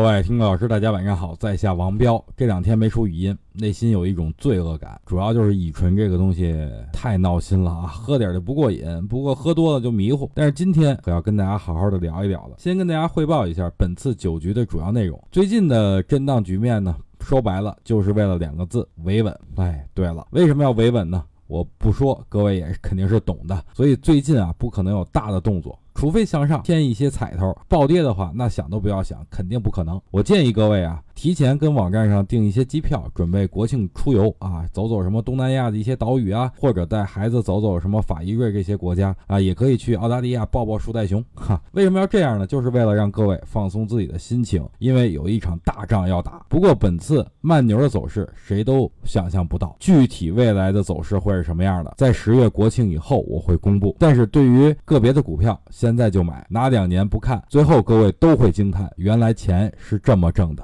[0.00, 2.24] 各位听众老师，大家晚上好，在下王彪。
[2.34, 6.56] 这两天没出语音，内心有一种罪恶感，主要就是乙醇这个东西
[6.90, 10.30] 太闹心了啊，喝点就不过瘾，不过喝多了就迷糊。
[10.32, 12.54] 但是今天可要跟大家好好的聊一聊了。
[12.56, 15.22] 先跟大家汇报一下本次酒局的主要内容。
[15.30, 19.38] 最近的震荡局面呢，说白了就是为了两个字：维稳。
[19.56, 21.22] 哎，对了，为什么要维稳呢？
[21.46, 23.62] 我不说，各位也肯定是懂的。
[23.74, 25.78] 所以最近啊，不可能有大的动作。
[26.00, 30.00] 除非向上添一些彩头，暴跌的话，那想都不要想，肯定不可能。
[30.10, 30.98] 我建议各位啊。
[31.20, 41.60] 提前跟网站上订一些机票，准备国庆出游啊，走走什么东南亚的一些岛屿啊，或者带孩子走走什么法意瑞这些国家啊，也可以去澳大利亚抱抱树袋熊哈。
[41.72, 42.46] 为什么要这样呢？
[42.46, 46.42] 就是为了让各位放松自己的心情，因为有一场大仗要打。
[46.48, 53.94] 不过本次慢牛的走势谁都想象不到，具体未来的走势会是什么样的，在十月国庆以后我会公布。
[53.98, 60.58] 但是对于个别的股票，现在就买，拿两年不看，最后各位都会惊叹，原来钱是这么挣的。